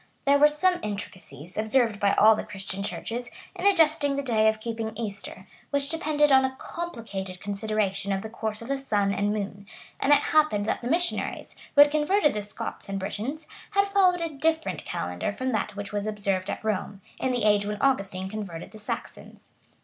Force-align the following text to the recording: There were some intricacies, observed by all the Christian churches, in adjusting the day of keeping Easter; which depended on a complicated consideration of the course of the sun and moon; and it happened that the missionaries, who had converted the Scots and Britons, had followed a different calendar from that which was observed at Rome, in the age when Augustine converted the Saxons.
There 0.25 0.39
were 0.39 0.47
some 0.47 0.79
intricacies, 0.81 1.55
observed 1.59 1.99
by 1.99 2.13
all 2.13 2.35
the 2.35 2.43
Christian 2.43 2.81
churches, 2.81 3.27
in 3.55 3.67
adjusting 3.67 4.15
the 4.15 4.23
day 4.23 4.49
of 4.49 4.59
keeping 4.59 4.97
Easter; 4.97 5.45
which 5.69 5.89
depended 5.89 6.31
on 6.31 6.43
a 6.43 6.55
complicated 6.55 7.39
consideration 7.39 8.11
of 8.11 8.23
the 8.23 8.27
course 8.29 8.63
of 8.63 8.67
the 8.67 8.79
sun 8.79 9.13
and 9.13 9.31
moon; 9.31 9.67
and 9.99 10.11
it 10.11 10.19
happened 10.33 10.65
that 10.65 10.81
the 10.81 10.87
missionaries, 10.89 11.55
who 11.75 11.81
had 11.81 11.91
converted 11.91 12.33
the 12.33 12.41
Scots 12.41 12.89
and 12.89 12.97
Britons, 12.99 13.47
had 13.69 13.89
followed 13.89 14.21
a 14.21 14.29
different 14.33 14.85
calendar 14.85 15.31
from 15.31 15.51
that 15.51 15.75
which 15.75 15.93
was 15.93 16.07
observed 16.07 16.49
at 16.49 16.63
Rome, 16.63 17.01
in 17.19 17.31
the 17.31 17.43
age 17.43 17.67
when 17.67 17.79
Augustine 17.79 18.27
converted 18.27 18.71
the 18.71 18.79
Saxons. 18.79 19.51